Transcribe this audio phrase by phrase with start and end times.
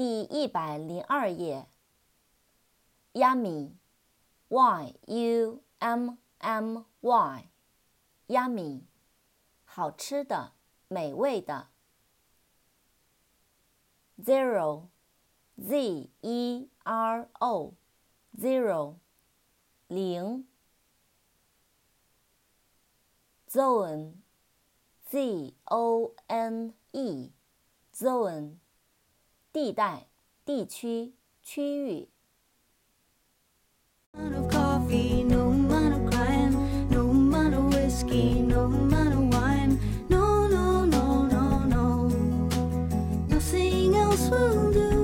[0.00, 1.66] 第一百零二页。
[3.12, 8.84] Yummy，y u m m y，yummy，
[9.66, 10.54] 好吃的，
[10.88, 11.68] 美味的。
[14.24, 14.88] Zero，z
[16.22, 18.94] e r o，zero，
[19.88, 20.46] 零。
[23.50, 24.14] Zone，z
[25.64, 28.56] o n e，zone，
[29.52, 30.06] 地带
[30.44, 32.08] 地区区域
[43.50, 44.99] nothing else will do